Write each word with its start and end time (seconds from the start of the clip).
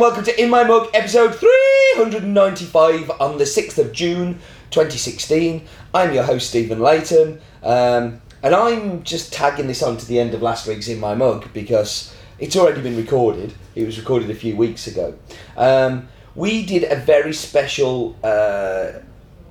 and 0.00 0.06
welcome 0.06 0.24
to 0.24 0.42
In 0.42 0.48
My 0.48 0.64
Mug, 0.64 0.88
episode 0.94 1.34
395 1.34 3.10
on 3.20 3.36
the 3.36 3.44
6th 3.44 3.76
of 3.76 3.92
June 3.92 4.38
2016. 4.70 5.66
I'm 5.92 6.14
your 6.14 6.22
host, 6.22 6.48
Stephen 6.48 6.80
Leighton, 6.80 7.38
um, 7.62 8.22
and 8.42 8.54
I'm 8.54 9.02
just 9.02 9.30
tagging 9.30 9.66
this 9.66 9.82
on 9.82 9.98
to 9.98 10.06
the 10.06 10.18
end 10.18 10.32
of 10.32 10.40
last 10.40 10.66
week's 10.66 10.88
In 10.88 11.00
My 11.00 11.14
Mug 11.14 11.52
because 11.52 12.14
it's 12.38 12.56
already 12.56 12.80
been 12.80 12.96
recorded. 12.96 13.52
It 13.74 13.84
was 13.84 13.98
recorded 13.98 14.30
a 14.30 14.34
few 14.34 14.56
weeks 14.56 14.86
ago. 14.86 15.18
Um, 15.54 16.08
we 16.34 16.64
did 16.64 16.84
a 16.84 16.96
very 16.96 17.34
special 17.34 18.16
uh, 18.24 19.00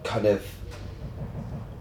kind 0.04 0.26
of 0.26 0.44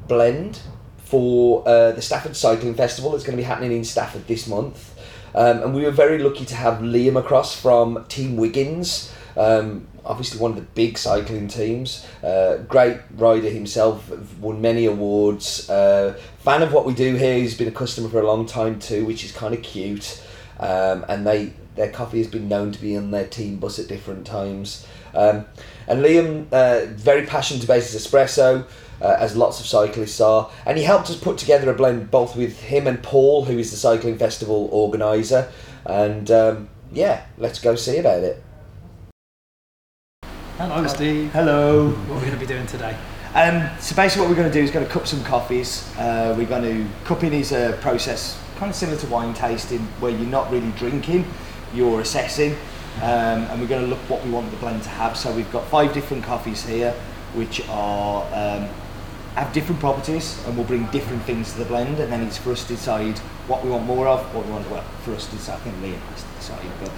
blend 0.09 0.60
for 0.98 1.66
uh, 1.66 1.93
the 1.93 2.02
Stafford 2.02 2.37
Cycling 2.37 2.74
Festival 2.74 3.12
that's 3.12 3.24
going 3.24 3.38
to 3.38 3.43
be 3.43 3.46
happening 3.46 3.73
in 3.73 3.82
Stafford 3.82 4.27
this 4.27 4.46
month. 4.46 4.95
Um, 5.38 5.62
and 5.62 5.73
we 5.73 5.84
were 5.84 5.92
very 5.92 6.19
lucky 6.19 6.45
to 6.47 6.56
have 6.56 6.80
Liam 6.80 7.16
across 7.16 7.55
from 7.55 8.05
Team 8.09 8.37
Wiggins. 8.37 9.15
Um, 9.37 9.87
obviously, 10.05 10.41
one 10.41 10.51
of 10.51 10.56
the 10.56 10.65
big 10.65 10.98
cycling 10.98 11.46
teams. 11.46 12.05
Uh, 12.24 12.56
great 12.56 12.98
rider 13.12 13.48
himself, 13.48 14.10
won 14.41 14.60
many 14.60 14.87
awards. 14.87 15.70
Uh, 15.70 16.20
fan 16.41 16.60
of 16.62 16.73
what 16.73 16.84
we 16.87 16.93
do 16.93 17.15
here. 17.15 17.38
He's 17.38 17.56
been 17.56 17.69
a 17.69 17.70
customer 17.70 18.09
for 18.09 18.20
a 18.20 18.27
long 18.27 18.46
time 18.46 18.80
too, 18.80 19.04
which 19.04 19.24
is 19.24 19.30
kind 19.30 19.54
of 19.54 19.63
cute. 19.63 20.21
Um, 20.59 21.07
and 21.09 21.24
they 21.24 21.52
their 21.76 21.93
coffee 21.93 22.18
has 22.18 22.26
been 22.26 22.48
known 22.48 22.73
to 22.73 22.80
be 22.80 22.96
on 22.96 23.13
their 23.13 23.29
team 23.29 23.60
bus 23.60 23.79
at 23.79 23.87
different 23.87 24.26
times. 24.26 24.85
Um, 25.15 25.46
and 25.87 26.04
Liam, 26.04 26.46
uh, 26.51 26.87
very 26.95 27.24
passionate 27.26 27.63
about 27.63 27.76
his 27.76 27.95
espresso 27.95 28.66
uh, 29.01 29.16
as 29.18 29.37
lots 29.37 29.60
of 29.60 29.66
cyclists 29.66 30.21
are. 30.21 30.51
And 30.66 30.79
he 30.79 30.85
helped 30.85 31.10
us 31.10 31.16
put 31.16 31.38
together 31.38 31.71
a 31.71 31.74
blend 31.74 32.10
both 32.10 32.37
with 32.37 32.60
him 32.60 32.87
and 32.87 33.02
Paul, 33.02 33.45
who 33.45 33.59
is 33.59 33.71
the 33.71 33.77
cycling 33.77 34.18
festival 34.18 34.68
organizer. 34.73 35.51
And 35.85 36.30
um, 36.30 36.68
yeah, 36.93 37.26
let's 37.37 37.59
go 37.59 37.74
see 37.76 37.99
about 37.99 38.23
it. 38.23 38.43
Hello, 40.59 40.87
Steve. 40.88 41.32
Hello. 41.32 41.91
What 41.91 42.10
are 42.10 42.15
we 42.15 42.21
going 42.21 42.32
to 42.32 42.38
be 42.38 42.46
doing 42.46 42.66
today? 42.66 42.96
Um, 43.35 43.69
so 43.79 43.95
basically, 43.95 44.23
what 44.23 44.30
we're 44.30 44.37
going 44.37 44.51
to 44.51 44.59
do 44.59 44.65
is 44.65 44.71
going 44.71 44.85
to 44.85 44.91
cup 44.91 45.07
some 45.07 45.23
coffees. 45.23 45.88
Uh, 45.96 46.35
we're 46.37 46.46
going 46.46 46.63
to 46.63 46.91
cupping 47.04 47.32
is 47.32 47.52
a 47.52 47.79
process 47.80 48.37
kind 48.57 48.71
of 48.71 48.74
similar 48.76 48.99
to 48.99 49.07
wine 49.07 49.32
tasting, 49.35 49.79
where 50.01 50.10
you're 50.10 50.26
not 50.26 50.51
really 50.51 50.73
drinking, 50.73 51.24
you're 51.73 52.01
assessing, 52.01 52.54
um, 53.02 53.45
and 53.46 53.60
we're 53.60 53.69
going 53.69 53.82
to 53.82 53.87
look 53.87 54.01
what 54.10 54.24
we 54.24 54.30
want 54.30 54.51
the 54.51 54.57
blend 54.57 54.82
to 54.82 54.88
have. 54.88 55.16
So 55.16 55.32
we've 55.32 55.51
got 55.52 55.65
five 55.69 55.95
different 55.95 56.24
coffees 56.24 56.66
here, 56.66 56.91
which 57.35 57.66
are 57.69 58.24
um, 58.35 58.69
have 59.39 59.53
different 59.53 59.81
properties, 59.81 60.45
and 60.47 60.57
we'll 60.57 60.67
bring 60.67 60.85
different 60.87 61.23
things 61.23 61.53
to 61.53 61.59
the 61.59 61.65
blend, 61.65 62.01
and 62.01 62.11
then 62.11 62.23
it's 62.23 62.37
for 62.37 62.51
us 62.51 62.63
to 62.63 62.75
decide 62.75 63.17
what 63.47 63.63
we 63.65 63.71
want 63.71 63.85
more 63.85 64.09
of, 64.09 64.21
what 64.34 64.44
we 64.44 64.50
want. 64.50 64.69
Well, 64.69 64.83
for 65.05 65.12
us 65.15 65.27
to 65.27 65.37
decide, 65.37 65.55
I 65.55 65.59
think 65.59 65.77
Liam 65.77 66.00
has 66.11 66.22
to 66.22 66.28
decide, 66.37 66.71
but 66.81 66.91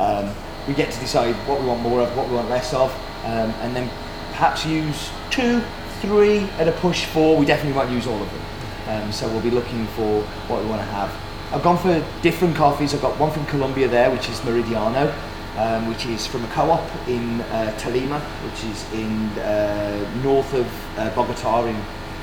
um, 0.00 0.34
we 0.66 0.74
get 0.74 0.90
to 0.90 1.00
decide 1.00 1.34
what 1.48 1.60
we 1.60 1.68
want 1.68 1.82
more 1.82 2.00
of, 2.00 2.16
what 2.16 2.28
we 2.28 2.34
want 2.34 2.50
less 2.50 2.74
of, 2.74 2.90
um, 3.24 3.50
and 3.62 3.76
then 3.76 3.88
perhaps 4.30 4.66
use 4.66 5.10
two, 5.30 5.62
three, 6.00 6.40
at 6.58 6.66
a 6.66 6.72
push 6.72 7.04
four. 7.06 7.38
We 7.38 7.46
definitely 7.46 7.76
won't 7.76 7.90
use 7.90 8.06
all 8.06 8.20
of 8.20 8.28
them. 8.30 8.42
Um, 8.88 9.12
so 9.12 9.28
we'll 9.28 9.40
be 9.40 9.50
looking 9.50 9.86
for 9.88 10.22
what 10.48 10.62
we 10.62 10.68
want 10.68 10.80
to 10.80 10.88
have. 10.88 11.10
I've 11.52 11.62
gone 11.62 11.78
for 11.78 12.04
different 12.22 12.56
coffees. 12.56 12.92
I've 12.92 13.02
got 13.02 13.18
one 13.20 13.30
from 13.30 13.46
Colombia 13.46 13.86
there, 13.86 14.10
which 14.10 14.28
is 14.28 14.40
Meridiano, 14.40 15.14
um, 15.56 15.88
which 15.88 16.06
is 16.06 16.26
from 16.26 16.44
a 16.44 16.48
co-op 16.48 16.84
in 17.08 17.40
uh, 17.42 17.74
Tolima, 17.78 18.20
which 18.44 18.64
is 18.64 18.92
in 18.92 19.28
uh, 19.40 20.22
north 20.22 20.52
of 20.54 20.66
uh, 20.98 21.10
Bogota 21.14 21.66
in 21.66 21.76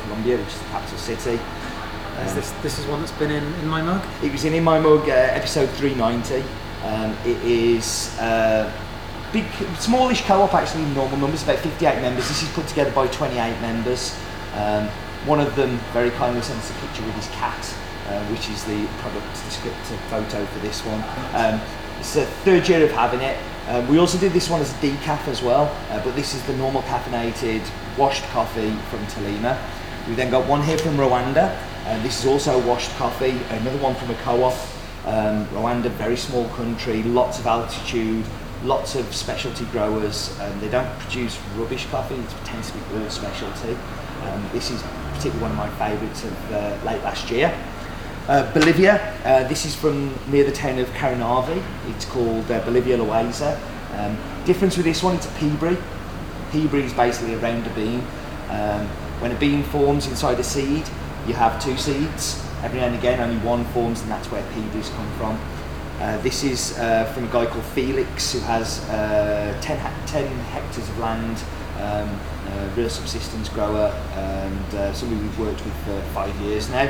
Colombia, 0.04 0.38
which 0.38 0.48
is 0.48 0.60
the 0.60 0.66
capital 0.66 0.98
city. 0.98 1.40
Is 2.24 2.32
Um, 2.32 2.36
this 2.36 2.52
this 2.62 2.80
is 2.80 2.86
one 2.88 3.00
that's 3.00 3.14
been 3.14 3.32
in, 3.32 3.44
in 3.62 3.68
my 3.68 3.82
mug? 3.82 4.02
It 4.22 4.32
was 4.32 4.44
in 4.44 4.54
In 4.54 4.64
My 4.64 4.80
Mug, 4.80 5.08
uh, 5.08 5.14
episode 5.14 5.70
390. 5.70 6.44
Um, 6.84 7.16
it 7.26 7.38
is 7.44 8.18
uh, 8.20 8.70
big, 9.32 9.46
smallish 9.80 10.22
co-op 10.26 10.54
actually, 10.54 10.86
normal 10.94 11.18
numbers, 11.18 11.44
about 11.44 11.60
58 11.60 12.02
members. 12.02 12.28
This 12.28 12.44
is 12.44 12.50
put 12.50 12.68
together 12.68 12.92
by 12.92 13.08
28 13.08 13.62
members. 13.62 14.18
Um, 14.56 14.90
one 15.26 15.40
of 15.40 15.56
them 15.56 15.78
very 15.94 16.10
kindly 16.12 16.42
sent 16.42 16.60
us 16.60 16.70
a 16.72 16.74
picture 16.86 17.04
with 17.06 17.16
his 17.16 17.28
cat, 17.28 17.62
uh, 18.10 18.20
which 18.26 18.50
is 18.50 18.64
the 18.66 18.86
product 19.00 19.32
descriptive 19.46 20.00
photo 20.10 20.46
for 20.46 20.60
this 20.60 20.82
one. 20.84 21.02
Um, 21.38 21.62
it's 22.02 22.16
the 22.16 22.26
third 22.26 22.68
year 22.68 22.84
of 22.84 22.90
having 22.90 23.22
it. 23.22 23.38
Um, 23.68 23.88
we 23.88 24.00
also 24.00 24.18
did 24.18 24.34
this 24.34 24.50
one 24.50 24.60
as 24.60 24.72
a 24.72 24.76
decaf 24.78 25.28
as 25.28 25.44
well, 25.44 25.66
uh, 25.92 26.04
but 26.04 26.16
this 26.16 26.34
is 26.34 26.42
the 26.48 26.58
normal 26.58 26.82
caffeinated 26.82 27.62
washed 27.96 28.24
coffee 28.32 28.72
from 28.90 29.06
Tolima. 29.06 29.56
We 30.08 30.16
then 30.16 30.32
got 30.32 30.48
one 30.48 30.64
here 30.64 30.80
from 30.80 30.98
Rwanda, 30.98 31.56
and 31.86 32.04
this 32.04 32.20
is 32.20 32.26
also 32.26 32.60
washed 32.68 32.90
coffee. 32.96 33.40
Another 33.52 33.78
one 33.78 33.94
from 33.94 34.10
a 34.10 34.16
co-op. 34.24 34.58
Um, 35.06 35.46
Rwanda, 35.50 35.92
very 35.92 36.18
small 36.18 36.50
country, 36.50 37.04
lots 37.04 37.38
of 37.38 37.46
altitude, 37.46 38.26
lots 38.64 38.96
of 38.96 39.14
specialty 39.14 39.66
growers. 39.66 40.36
Um, 40.40 40.60
they 40.60 40.70
don't 40.70 40.90
produce 41.02 41.40
rubbish 41.56 41.86
coffee; 41.86 42.16
it 42.16 42.30
tends 42.46 42.72
to 42.72 42.78
be 42.80 42.98
all 42.98 43.10
specialty. 43.12 43.78
Um, 44.24 44.50
this 44.54 44.72
is 44.72 44.82
particularly 45.14 45.40
one 45.40 45.52
of 45.52 45.58
my 45.58 45.70
favourites 45.78 46.24
of 46.24 46.52
uh, 46.52 46.78
late 46.84 47.04
last 47.04 47.30
year. 47.30 47.56
Uh, 48.32 48.50
Bolivia, 48.54 49.14
uh, 49.26 49.46
this 49.50 49.66
is 49.66 49.76
from 49.76 50.10
near 50.32 50.46
the 50.46 50.54
town 50.54 50.80
of 50.80 50.88
Caranavi. 50.92 51.62
It's 51.90 52.06
called 52.06 52.50
uh, 52.50 52.64
Bolivia 52.64 52.98
Loaiza. 52.98 53.60
Um, 54.00 54.18
difference 54.46 54.78
with 54.78 54.86
this 54.86 55.04
one, 55.04 55.18
it's 55.18 55.26
a 55.26 55.30
peaberry. 55.32 55.76
Peaberry 56.52 56.84
is 56.84 56.94
basically 56.94 57.34
a 57.34 57.40
rounder 57.40 57.70
bean. 57.72 58.00
Um, 58.48 58.88
when 59.20 59.34
a 59.34 59.36
bean 59.36 59.64
forms 59.64 60.08
inside 60.08 60.40
a 60.40 60.46
seed, 60.46 60.88
you 61.28 61.34
have 61.34 61.62
two 61.62 61.76
seeds. 61.76 62.42
Every 62.64 62.80
now 62.80 62.86
and 62.86 62.96
again, 62.96 63.20
only 63.20 63.36
one 63.46 63.66
forms, 63.74 64.02
and 64.02 64.10
that's 64.10 64.32
where 64.32 64.42
peaberries 64.54 64.90
come 64.96 65.12
from. 65.18 65.38
Uh, 66.00 66.18
this 66.20 66.46
is 66.46 66.80
uh, 66.80 67.12
from 67.14 67.26
a 67.26 67.32
guy 67.34 67.46
called 67.48 67.66
Felix, 67.76 68.32
who 68.32 68.40
has 68.40 68.80
uh, 68.92 69.60
10, 69.62 69.78
hec- 69.78 70.08
10 70.08 70.26
hectares 70.52 70.88
of 70.88 70.98
land, 71.00 71.38
um, 71.82 72.08
a 72.54 72.70
real 72.78 72.90
subsistence 72.90 73.50
grower, 73.50 73.90
and 74.16 74.96
somebody 74.96 75.22
we've 75.22 75.38
worked 75.38 75.66
with 75.66 75.76
for 75.84 76.02
five 76.14 76.34
years 76.40 76.70
now. 76.70 76.90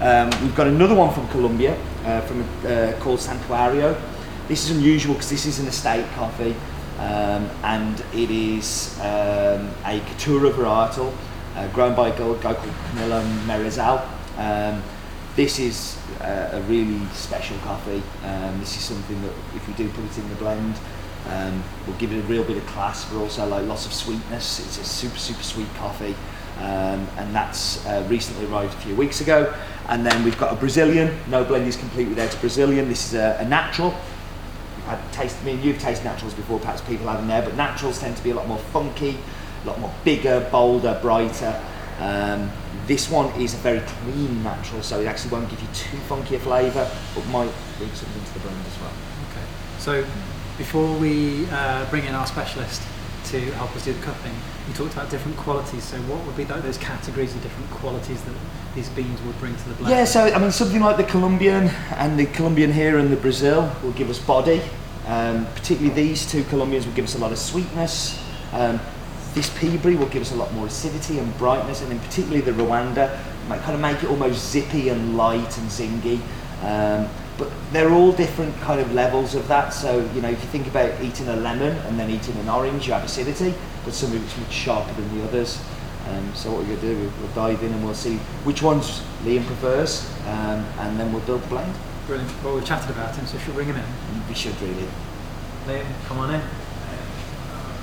Um, 0.00 0.30
we've 0.40 0.54
got 0.54 0.66
another 0.66 0.94
one 0.94 1.12
from 1.12 1.28
Colombia, 1.28 1.76
uh, 2.06 2.22
from 2.22 2.40
uh, 2.64 2.94
called 3.00 3.18
Santuario. 3.18 4.00
This 4.48 4.64
is 4.64 4.74
unusual 4.74 5.12
because 5.12 5.28
this 5.28 5.44
is 5.44 5.58
an 5.58 5.66
estate 5.66 6.06
coffee, 6.14 6.56
um, 6.98 7.50
and 7.62 8.00
it 8.14 8.30
is 8.30 8.98
um, 9.00 9.68
a 9.84 10.00
Caturra 10.08 10.52
varietal 10.52 11.12
uh, 11.54 11.68
grown 11.74 11.94
by 11.94 12.08
a 12.08 12.12
guy 12.12 12.16
called 12.16 12.40
Camilo 12.40 13.22
Merizal. 13.44 14.08
Um, 14.38 14.82
this 15.36 15.58
is 15.58 15.98
uh, 16.22 16.48
a 16.52 16.62
really 16.62 17.04
special 17.12 17.58
coffee. 17.58 18.02
Um, 18.24 18.58
this 18.58 18.78
is 18.78 18.82
something 18.82 19.20
that 19.20 19.32
if 19.54 19.68
we 19.68 19.74
do 19.74 19.86
put 19.90 20.04
it 20.04 20.16
in 20.16 20.26
the 20.30 20.36
blend, 20.36 20.76
um, 21.28 21.62
will 21.86 21.92
give 21.94 22.10
it 22.10 22.20
a 22.20 22.26
real 22.26 22.42
bit 22.42 22.56
of 22.56 22.66
class, 22.68 23.04
but 23.04 23.20
also 23.20 23.46
like 23.46 23.66
lots 23.66 23.84
of 23.84 23.92
sweetness. 23.92 24.60
It's 24.60 24.78
a 24.78 24.84
super 24.84 25.18
super 25.18 25.42
sweet 25.42 25.68
coffee, 25.74 26.16
and 26.58 27.34
that's 27.34 27.84
uh, 27.84 28.02
recently 28.08 28.46
arrived 28.46 28.72
a 28.72 28.78
few 28.78 28.94
weeks 28.96 29.20
ago. 29.20 29.54
And 29.90 30.06
then 30.06 30.24
we've 30.24 30.38
got 30.38 30.52
a 30.52 30.56
Brazilian. 30.56 31.18
No 31.28 31.44
blend 31.44 31.66
is 31.66 31.76
complete 31.76 32.08
without 32.08 32.32
a 32.32 32.38
Brazilian. 32.38 32.88
This 32.88 33.08
is 33.08 33.14
a, 33.14 33.36
a 33.40 33.44
natural. 33.44 33.94
I've 34.86 35.12
tasted, 35.12 35.42
I 35.42 35.44
mean, 35.44 35.62
you've 35.62 35.78
tasted 35.78 36.04
naturals 36.04 36.32
before, 36.34 36.58
perhaps 36.58 36.80
people 36.80 37.06
haven't 37.06 37.28
there, 37.28 37.42
but 37.42 37.54
naturals 37.56 38.00
tend 38.00 38.16
to 38.16 38.22
be 38.24 38.30
a 38.30 38.34
lot 38.34 38.48
more 38.48 38.58
funky, 38.58 39.18
a 39.64 39.66
lot 39.66 39.78
more 39.78 39.92
bigger, 40.04 40.48
bolder, 40.50 40.98
brighter. 41.02 41.60
Um, 42.00 42.50
this 42.86 43.10
one 43.10 43.28
is 43.40 43.54
a 43.54 43.58
very 43.58 43.80
clean 43.80 44.42
natural, 44.42 44.82
so 44.82 45.00
it 45.00 45.06
actually 45.06 45.32
won't 45.32 45.50
give 45.50 45.60
you 45.60 45.68
too 45.74 45.98
funky 46.08 46.36
a 46.36 46.38
flavour, 46.38 46.90
but 47.14 47.26
might 47.26 47.52
bring 47.78 47.92
something 47.92 48.24
to 48.24 48.34
the 48.34 48.40
blend 48.40 48.66
as 48.66 48.80
well. 48.80 48.92
Okay. 49.30 49.46
So 49.78 50.06
before 50.56 50.96
we 50.98 51.46
uh, 51.50 51.88
bring 51.90 52.04
in 52.04 52.14
our 52.14 52.26
specialist 52.26 52.82
to 53.30 53.40
help 53.52 53.74
us 53.76 53.84
do 53.84 53.92
the 53.92 54.02
cupping, 54.02 54.32
you 54.66 54.74
talked 54.74 54.92
about 54.94 55.08
different 55.08 55.36
qualities. 55.36 55.84
So 55.84 55.96
what 56.02 56.24
would 56.26 56.36
be 56.36 56.44
those 56.44 56.78
categories 56.78 57.32
and 57.32 57.42
different 57.42 57.70
qualities 57.70 58.20
that 58.22 58.34
these 58.74 58.88
beans 58.90 59.20
would 59.22 59.38
bring 59.38 59.54
to 59.56 59.68
the 59.68 59.74
blend? 59.74 59.90
Yeah, 59.90 60.04
so 60.04 60.24
I 60.24 60.38
mean, 60.38 60.50
something 60.50 60.80
like 60.80 60.96
the 60.96 61.04
Colombian 61.04 61.68
and 61.96 62.18
the 62.18 62.26
Colombian 62.26 62.72
here 62.72 62.98
and 62.98 63.10
the 63.10 63.16
Brazil 63.16 63.72
will 63.82 63.92
give 63.92 64.10
us 64.10 64.18
body. 64.18 64.60
Um, 65.06 65.46
particularly 65.54 65.94
these 65.94 66.30
two 66.30 66.44
Colombians 66.44 66.86
will 66.86 66.94
give 66.94 67.04
us 67.04 67.14
a 67.14 67.18
lot 67.18 67.32
of 67.32 67.38
sweetness. 67.38 68.22
Um, 68.52 68.80
this 69.34 69.48
Peaberry 69.50 69.96
will 69.96 70.08
give 70.08 70.22
us 70.22 70.32
a 70.32 70.36
lot 70.36 70.52
more 70.52 70.66
acidity 70.66 71.18
and 71.18 71.36
brightness, 71.38 71.82
and 71.82 71.90
then 71.90 72.00
particularly 72.00 72.40
the 72.40 72.50
Rwanda 72.50 73.16
might 73.48 73.60
kind 73.62 73.74
of 73.74 73.80
make 73.80 74.02
it 74.02 74.10
almost 74.10 74.50
zippy 74.50 74.88
and 74.88 75.16
light 75.16 75.56
and 75.58 75.68
zingy. 75.68 76.20
Um, 76.62 77.08
but 77.40 77.50
they're 77.72 77.90
all 77.90 78.12
different 78.12 78.54
kind 78.60 78.80
of 78.80 78.92
levels 78.92 79.34
of 79.34 79.48
that. 79.48 79.70
So 79.70 79.98
you 80.14 80.20
know, 80.20 80.28
if 80.28 80.40
you 80.42 80.48
think 80.50 80.66
about 80.66 81.02
eating 81.02 81.26
a 81.28 81.36
lemon 81.36 81.74
and 81.86 81.98
then 81.98 82.10
eating 82.10 82.36
an 82.36 82.50
orange, 82.50 82.86
you 82.86 82.92
have 82.92 83.02
acidity, 83.02 83.54
but 83.84 83.94
some 83.94 84.12
of 84.12 84.22
it's 84.22 84.36
much 84.36 84.52
sharper 84.52 84.92
than 84.92 85.18
the 85.18 85.24
others. 85.24 85.58
Um, 86.08 86.34
so 86.34 86.50
what 86.50 86.60
we're 86.60 86.76
going 86.76 86.80
to 86.80 86.94
do, 86.94 87.12
we'll, 87.20 87.32
dive 87.32 87.62
in 87.62 87.72
and 87.72 87.84
we'll 87.84 87.94
see 87.94 88.16
which 88.44 88.62
ones 88.62 89.02
Liam 89.24 89.44
prefers, 89.46 90.10
um, 90.26 90.64
and 90.80 91.00
then 91.00 91.12
we'll 91.12 91.22
build 91.22 91.42
the 91.42 91.48
blend. 91.48 91.74
Brilliant. 92.06 92.30
Well, 92.44 92.56
we've 92.56 92.64
chatted 92.64 92.90
about 92.90 93.16
him, 93.16 93.26
so 93.26 93.38
should 93.38 93.48
we 93.48 93.54
bring 93.54 93.68
him 93.68 93.76
in? 93.76 94.28
We 94.28 94.34
should 94.34 94.60
really. 94.60 94.88
Liam, 95.66 95.86
come 96.06 96.18
on 96.18 96.34
in. 96.34 96.42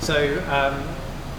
So, 0.00 0.14
um, 0.50 0.86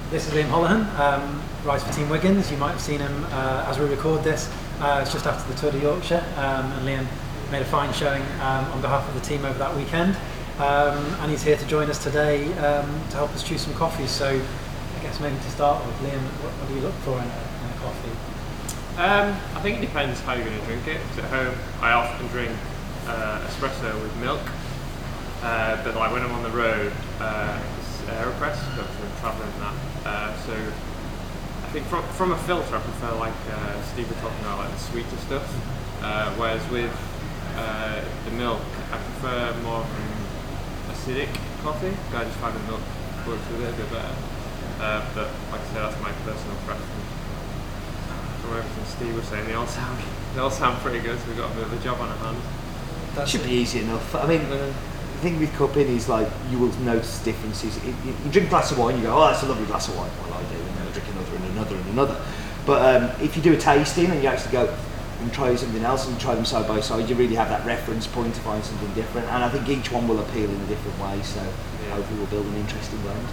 this 0.09 0.27
is 0.27 0.33
Liam 0.33 0.49
Holohan, 0.49 0.83
um, 0.99 1.41
rides 1.63 1.83
for 1.83 1.93
Team 1.93 2.09
Wiggins. 2.09 2.51
You 2.51 2.57
might 2.57 2.71
have 2.71 2.81
seen 2.81 2.99
him 2.99 3.25
uh, 3.31 3.65
as 3.67 3.79
we 3.79 3.85
record 3.85 4.23
this. 4.23 4.51
Uh, 4.81 4.99
it's 5.01 5.13
just 5.13 5.25
after 5.25 5.51
the 5.53 5.59
Tour 5.59 5.71
de 5.71 5.79
Yorkshire, 5.79 6.23
um, 6.37 6.71
and 6.71 6.87
Liam 6.87 7.07
made 7.51 7.61
a 7.61 7.65
fine 7.65 7.91
showing 7.93 8.21
um, 8.41 8.65
on 8.71 8.81
behalf 8.81 9.07
of 9.07 9.13
the 9.15 9.21
team 9.21 9.45
over 9.45 9.57
that 9.59 9.75
weekend. 9.75 10.15
um, 10.59 10.97
and 11.21 11.31
he's 11.31 11.41
here 11.43 11.57
to 11.57 11.65
join 11.67 11.89
us 11.89 12.01
today 12.03 12.45
um, 12.59 12.85
to 13.09 13.15
help 13.17 13.31
us 13.33 13.43
choose 13.43 13.61
some 13.61 13.73
coffee. 13.75 14.07
So 14.07 14.27
I 14.27 15.01
guess 15.01 15.19
maybe 15.19 15.35
to 15.35 15.51
start 15.51 15.85
with, 15.85 15.95
Liam, 16.03 16.19
what, 16.43 16.51
what 16.59 16.67
do 16.67 16.75
you 16.75 16.81
look 16.81 16.93
for 17.07 17.13
in 17.17 17.23
a, 17.23 17.41
in 17.63 17.69
a 17.71 17.77
coffee? 17.81 18.15
Um, 18.99 19.31
I 19.55 19.61
think 19.61 19.77
it 19.77 19.81
depends 19.81 20.19
how 20.21 20.33
you're 20.33 20.45
going 20.45 20.59
to 20.59 20.65
drink 20.65 20.85
it. 20.87 20.99
'cause 21.09 21.19
at 21.19 21.25
home, 21.31 21.55
I 21.81 21.93
often 21.93 22.27
drink 22.27 22.51
uh, 23.07 23.39
espresso 23.47 23.93
with 24.01 24.13
milk, 24.17 24.41
uh, 25.41 25.81
but 25.83 25.95
like 25.95 26.11
when 26.11 26.21
I'm 26.21 26.31
on 26.33 26.43
the 26.43 26.49
road, 26.51 26.91
uh, 27.21 27.57
it's 27.79 28.01
Aeropress 28.11 28.59
because 28.75 28.91
I'm 29.01 29.19
travelling 29.21 29.53
that. 29.63 29.75
Uh, 30.05 30.37
so 30.45 30.53
I 30.53 31.67
think 31.71 31.85
from, 31.87 32.03
from 32.19 32.31
a 32.33 32.37
filter, 32.39 32.75
I 32.75 32.79
prefer 32.79 33.15
like 33.15 33.33
uh, 33.53 33.81
Steve 33.93 34.09
was 34.09 34.17
talking 34.19 34.39
about 34.41 34.59
like 34.59 34.71
the 34.71 34.79
sweeter 34.79 35.17
stuff. 35.25 35.47
Uh, 36.03 36.33
whereas 36.35 36.61
with 36.69 36.91
uh, 37.59 38.01
the 38.25 38.31
milk, 38.31 38.61
I 38.91 38.97
prefer 38.97 39.53
more 39.63 39.83
of 39.83 39.89
an 39.91 40.95
acidic 40.95 41.29
coffee. 41.61 41.91
I 42.15 42.23
just 42.23 42.39
find 42.39 42.55
the 42.55 42.63
milk 42.71 42.81
works 43.27 43.43
a 43.51 43.57
little 43.59 43.75
bit 43.75 43.91
better. 43.91 44.15
Uh, 44.79 45.03
but 45.13 45.27
like 45.51 45.61
I 45.61 45.67
said, 45.75 45.81
that's 45.83 46.01
my 46.01 46.11
personal 46.23 46.55
preference 46.65 47.19
from 48.49 48.57
everything 48.57 48.85
Steve 48.85 49.15
was 49.15 49.25
saying, 49.25 49.45
they 49.45 49.53
all 49.53 49.67
sound 49.67 49.99
they 50.33 50.41
all 50.41 50.51
sound 50.51 50.77
pretty 50.81 50.99
good. 50.99 51.19
So 51.19 51.27
we've 51.27 51.37
got 51.37 51.51
a 51.51 51.55
bit 51.55 51.63
of 51.63 51.73
a 51.73 51.83
job 51.83 51.99
on 52.01 52.09
our 52.09 52.17
hands. 52.17 52.43
That 53.15 53.27
Should 53.27 53.43
be 53.43 53.51
easy 53.51 53.79
enough. 53.79 54.15
I 54.15 54.27
mean, 54.27 54.47
the 54.49 54.73
thing 55.21 55.39
with 55.39 55.53
cupping 55.53 55.87
is 55.87 56.07
like 56.07 56.27
you 56.49 56.59
will 56.59 56.73
notice 56.79 57.23
differences. 57.23 57.77
It, 57.77 57.95
you, 58.05 58.13
you 58.25 58.31
drink 58.31 58.47
a 58.47 58.49
glass 58.49 58.71
of 58.71 58.77
wine, 58.77 58.97
you 58.97 59.03
go, 59.03 59.15
oh, 59.15 59.27
that's 59.27 59.43
a 59.43 59.47
lovely 59.47 59.65
glass 59.65 59.87
of 59.87 59.97
wine. 59.97 60.11
Well, 60.21 60.33
I 60.33 60.43
do, 60.43 60.55
and 60.55 60.77
then 60.77 60.87
I 60.87 60.91
drink 60.91 61.07
another 61.09 61.35
and 61.35 61.45
another 61.45 61.75
and 61.75 61.89
another. 61.89 62.21
But 62.65 63.03
um, 63.03 63.21
if 63.21 63.35
you 63.35 63.41
do 63.41 63.53
a 63.53 63.57
tasting 63.57 64.07
and 64.07 64.21
you 64.21 64.29
actually 64.29 64.51
go 64.51 64.77
and 65.21 65.31
try 65.33 65.55
something 65.55 65.83
else 65.83 66.07
and 66.07 66.19
try 66.19 66.35
them 66.35 66.45
side 66.45 66.67
by 66.67 66.79
side, 66.79 67.09
you 67.09 67.15
really 67.15 67.35
have 67.35 67.49
that 67.49 67.65
reference 67.65 68.07
point 68.07 68.33
to 68.35 68.41
find 68.41 68.63
something 68.63 68.93
different. 68.93 69.27
And 69.27 69.43
I 69.43 69.49
think 69.49 69.67
each 69.67 69.91
one 69.91 70.07
will 70.07 70.19
appeal 70.19 70.49
in 70.49 70.61
a 70.61 70.65
different 70.67 70.99
way. 70.99 71.21
So 71.23 71.41
Yeah. 71.41 71.95
hopefully 71.95 72.19
we'll 72.19 72.27
build 72.27 72.45
an 72.45 72.55
interesting 72.55 72.99
blend. 73.01 73.27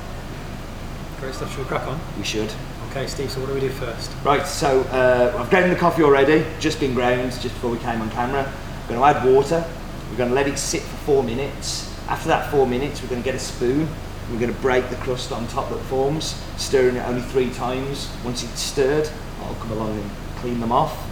great 1.21 1.35
stuff. 1.35 1.49
Should 1.51 1.61
we 1.61 1.65
crack 1.65 1.87
on? 1.89 1.99
We 2.19 2.25
should. 2.25 2.53
Okay, 2.91 3.07
Steve. 3.07 3.31
So 3.31 3.41
what 3.41 3.49
do 3.49 3.55
we 3.55 3.61
do 3.61 3.71
first? 3.71 4.11
Right, 4.23 4.47
so 4.47 4.83
uh, 4.93 5.35
I've 5.39 5.49
ground 5.49 5.73
the 5.73 5.77
coffee 5.77 6.03
already, 6.03 6.45
just 6.61 6.79
been 6.79 6.93
ground 6.95 7.33
just 7.33 7.55
before 7.55 7.71
we 7.71 7.79
came 7.79 8.03
on 8.03 8.11
camera. 8.11 8.51
We're 8.89 8.97
going 8.97 9.15
to 9.15 9.19
add 9.21 9.25
water. 9.35 9.65
We're 10.11 10.17
going 10.19 10.29
to 10.29 10.35
let 10.35 10.47
it 10.47 10.59
sit 10.59 10.83
for 10.83 10.97
four 10.99 11.23
minutes. 11.23 11.91
After 12.09 12.29
that 12.29 12.51
four 12.51 12.67
minutes, 12.67 13.03
we're 13.03 13.09
going 13.09 13.23
to 13.23 13.25
get 13.25 13.35
a 13.35 13.39
spoon. 13.39 13.89
We're 14.31 14.39
going 14.39 14.53
to 14.55 14.61
break 14.61 14.89
the 14.91 14.97
crust 14.97 15.33
on 15.33 15.47
top 15.49 15.71
that 15.71 15.79
forms, 15.85 16.41
stirring 16.59 16.97
it 16.97 17.07
only 17.09 17.23
three 17.23 17.51
times. 17.51 18.11
Once 18.25 18.43
it's 18.45 18.61
stirred, 18.61 19.09
I'll 19.43 19.55
come 19.55 19.73
along 19.73 19.99
and 19.99 20.11
clean 20.37 20.61
them 20.61 20.71
off. 20.73 21.06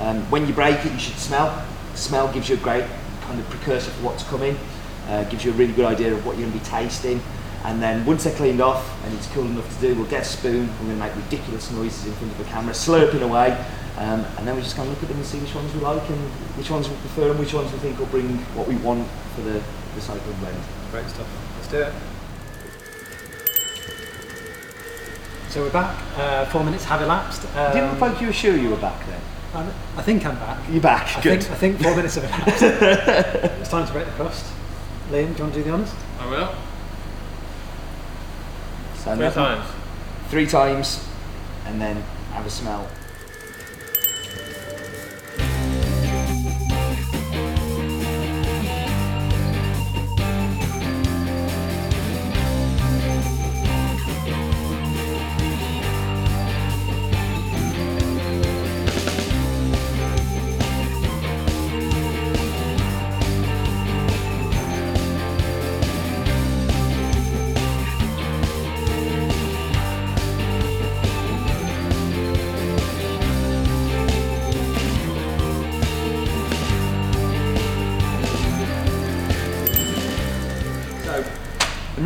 Um, 0.00 0.22
when 0.30 0.46
you 0.46 0.52
break 0.52 0.84
it, 0.84 0.92
you 0.92 0.98
should 0.98 1.18
smell. 1.18 1.64
Smell 1.94 2.32
gives 2.32 2.48
you 2.48 2.56
a 2.56 2.60
great 2.60 2.84
kind 3.22 3.40
of 3.40 3.48
precursor 3.50 3.90
for 3.90 4.04
what's 4.04 4.22
coming. 4.24 4.56
Uh, 5.08 5.24
gives 5.24 5.44
you 5.44 5.50
a 5.50 5.54
really 5.54 5.72
good 5.72 5.86
idea 5.86 6.12
of 6.12 6.24
what 6.24 6.36
you're 6.36 6.48
going 6.48 6.58
to 6.58 6.64
be 6.64 6.70
tasting. 6.70 7.20
And 7.64 7.82
then 7.82 8.06
once 8.06 8.24
they're 8.24 8.36
cleaned 8.36 8.60
off 8.60 9.04
and 9.04 9.14
it's 9.14 9.26
cool 9.28 9.44
enough 9.44 9.68
to 9.76 9.88
do, 9.88 9.94
we'll 9.94 10.08
get 10.08 10.22
a 10.22 10.24
spoon. 10.24 10.68
We're 10.68 10.86
going 10.86 10.98
to 10.98 11.06
make 11.06 11.16
ridiculous 11.16 11.70
noises 11.72 12.06
in 12.06 12.12
front 12.12 12.32
of 12.32 12.38
the 12.38 12.44
camera, 12.44 12.72
slurping 12.72 13.22
away. 13.22 13.52
Um, 13.98 14.24
and 14.36 14.46
then 14.46 14.54
we're 14.54 14.62
just 14.62 14.76
going 14.76 14.88
to 14.88 14.94
look 14.94 15.02
at 15.02 15.08
them 15.08 15.18
and 15.18 15.26
see 15.26 15.40
which 15.40 15.54
ones 15.54 15.74
we 15.74 15.80
like 15.80 16.08
and 16.08 16.18
which 16.56 16.70
ones 16.70 16.88
we 16.88 16.94
prefer 16.96 17.30
and 17.30 17.38
which 17.40 17.52
ones 17.52 17.72
we 17.72 17.78
think 17.78 17.98
will 17.98 18.06
bring 18.06 18.38
what 18.54 18.68
we 18.68 18.76
want 18.76 19.08
for 19.34 19.40
the, 19.40 19.60
the 19.94 20.00
cycling 20.00 20.38
blend. 20.38 20.56
Great 20.92 21.06
stuff. 21.06 21.26
Let's 21.56 21.68
do 21.68 21.82
it. 21.82 21.92
So 25.50 25.62
we're 25.64 25.72
back. 25.72 25.98
Uh, 26.16 26.44
four 26.46 26.62
minutes 26.62 26.84
have 26.84 27.02
elapsed. 27.02 27.44
Um, 27.56 27.72
Didn't 27.72 27.98
like 27.98 28.20
you 28.20 28.28
were 28.28 28.32
sure 28.32 28.56
you 28.56 28.70
were 28.70 28.76
back 28.76 29.04
then. 29.06 29.20
I'm- 29.54 29.72
I 29.96 30.02
think 30.02 30.24
I'm 30.26 30.36
back. 30.36 30.58
You're 30.70 30.80
back. 30.82 31.16
I 31.16 31.20
Good. 31.22 31.42
think, 31.42 31.52
I 31.52 31.54
think 31.56 31.80
four 31.82 31.96
minutes 31.96 32.14
have 32.16 32.24
elapsed. 32.24 32.62
it's 33.60 33.70
time 33.70 33.86
to 33.86 33.92
break 33.92 34.04
the 34.06 34.12
crust. 34.12 34.44
Liam, 35.10 35.28
do 35.32 35.38
you 35.38 35.42
want 35.44 35.54
to 35.54 35.60
do 35.60 35.62
the 35.64 35.70
honours? 35.70 35.92
I 36.20 36.26
will. 36.30 36.54
So 38.96 39.14
Three 39.14 39.24
nothing- 39.24 39.42
times. 39.44 39.66
Three 40.28 40.46
times, 40.46 41.08
and 41.66 41.80
then 41.80 42.02
have 42.32 42.44
a 42.44 42.50
smell. 42.50 42.86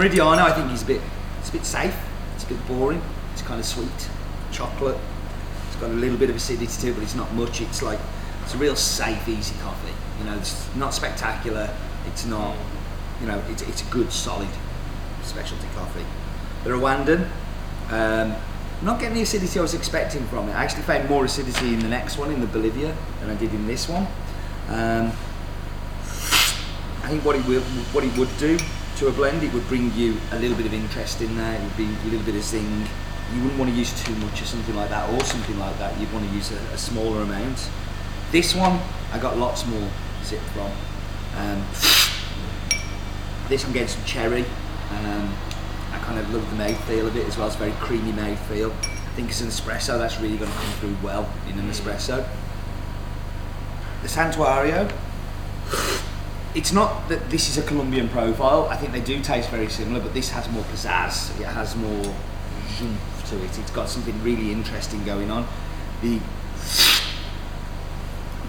Meridiano, 0.03 0.39
I 0.39 0.53
think 0.53 0.73
is 0.73 0.83
a 0.83 0.87
bit, 0.87 1.01
it's 1.39 1.51
a 1.51 1.53
bit 1.53 1.65
safe. 1.65 1.97
It's 2.35 2.43
a 2.43 2.49
bit 2.49 2.67
boring. 2.67 3.01
It's 3.33 3.43
kind 3.43 3.61
of 3.61 3.67
sweet, 3.67 4.09
chocolate. 4.51 4.99
It's 5.69 5.77
got 5.77 5.91
a 5.91 5.95
little 5.95 6.19
bit 6.19 6.29
of 6.29 6.35
acidity 6.35 6.67
to 6.67 6.89
it, 6.89 6.95
but 6.95 7.05
it's 7.05 7.15
not 7.15 7.33
much. 7.35 7.61
It's 7.61 7.83
like 7.83 8.01
it's 8.43 8.53
a 8.53 8.59
real 8.59 8.75
safe, 8.75 9.29
easy 9.29 9.55
coffee. 9.61 9.95
You 10.19 10.25
know, 10.25 10.37
it's 10.37 10.75
not 10.75 10.93
spectacular. 10.93 11.71
It's 12.09 12.27
not, 12.27 12.57
you 13.21 13.29
know, 13.29 13.41
it's, 13.49 13.63
it's 13.63 13.83
a 13.83 13.93
good, 13.93 14.11
solid 14.11 14.49
specialty 15.23 15.69
coffee. 15.77 16.05
The 16.65 16.71
Rwandan, 16.71 17.29
um, 17.91 18.35
not 18.83 18.99
getting 18.99 19.15
the 19.15 19.23
acidity 19.23 19.61
I 19.61 19.63
was 19.63 19.75
expecting 19.75 20.27
from 20.27 20.49
it. 20.49 20.53
I 20.55 20.65
actually 20.65 20.83
found 20.83 21.09
more 21.09 21.25
acidity 21.27 21.75
in 21.75 21.79
the 21.79 21.89
next 21.89 22.19
one, 22.19 22.33
in 22.33 22.41
the 22.41 22.49
Bolivia, 22.49 22.93
than 23.21 23.31
I 23.31 23.37
did 23.37 23.55
in 23.55 23.69
this 23.69 23.89
one. 23.89 24.09
Um, 24.69 25.13
I 27.05 27.09
think 27.09 27.25
what 27.25 27.37
he, 27.37 27.49
will, 27.49 27.63
what 27.93 28.03
it 28.03 28.19
would 28.19 28.37
do 28.39 28.59
to 28.97 29.09
a 29.09 29.13
blend, 29.13 29.43
it 29.43 29.53
would 29.53 29.67
bring 29.69 29.93
you 29.95 30.17
a 30.33 30.39
little 30.39 30.57
bit 30.57 30.67
of 30.67 30.75
interest 30.75 31.21
in 31.21 31.37
there. 31.37 31.55
It 31.55 31.63
would 31.63 31.77
be 31.77 31.85
a 31.85 32.11
little 32.11 32.25
bit 32.25 32.35
of 32.35 32.43
zing. 32.43 32.87
You 33.35 33.43
wouldn't 33.43 33.59
want 33.59 33.71
to 33.71 33.77
use 33.77 33.93
too 34.05 34.15
much 34.17 34.43
or 34.43 34.45
something 34.45 34.75
like 34.77 34.91
that, 34.91 35.09
or 35.11 35.25
something 35.25 35.59
like 35.59 35.79
that. 35.79 35.99
You'd 35.99 36.13
want 36.13 36.29
to 36.29 36.35
use 36.35 36.53
a, 36.53 36.59
a 36.75 36.79
smaller 36.79 37.23
amount. 37.23 37.69
This 38.31 38.55
one, 38.55 38.81
I 39.13 39.19
got 39.19 39.39
lots 39.39 39.67
more 39.67 39.89
zip 40.25 40.41
from. 40.55 40.71
Um, 41.37 41.65
this 43.49 43.65
I'm 43.65 43.73
getting 43.73 43.89
some 43.89 44.05
cherry. 44.05 44.45
Um, 44.91 45.35
I 45.93 45.99
kind 45.99 46.19
of 46.19 46.33
love 46.33 46.49
the 46.51 46.63
mouthfeel 46.63 47.07
of 47.07 47.17
it 47.17 47.27
as 47.27 47.37
well. 47.37 47.47
It's 47.47 47.57
a 47.57 47.59
very 47.59 47.73
creamy 47.73 48.13
mouthfeel. 48.13 48.73
I 48.73 49.15
think 49.15 49.29
it's 49.29 49.41
an 49.41 49.49
espresso. 49.49 49.99
That's 49.99 50.19
really 50.21 50.37
going 50.37 50.51
to 50.51 50.57
come 50.57 50.73
through 50.75 50.97
well 51.03 51.31
in 51.49 51.59
an 51.59 51.69
espresso. 51.69 52.27
The 54.03 54.09
Santuario, 54.09 54.91
it's 56.55 56.73
not 56.73 57.09
that 57.09 57.31
this 57.31 57.49
is 57.49 57.57
a 57.59 57.67
Colombian 57.67 58.09
profile. 58.09 58.69
I 58.69 58.77
think 58.77 58.93
they 58.93 59.01
do 59.01 59.21
taste 59.21 59.49
very 59.51 59.69
similar, 59.69 60.01
but 60.01 60.13
this 60.13 60.31
has 60.31 60.49
more 60.51 60.63
pizzazz. 60.65 61.39
It 61.41 61.47
has 61.47 61.75
more 61.77 62.15
to 63.33 63.45
it. 63.45 63.59
It's 63.59 63.71
got 63.71 63.89
something 63.89 64.23
really 64.23 64.53
interesting 64.53 65.05
going 65.05 65.31
on. 65.31 65.47
The, 66.03 66.19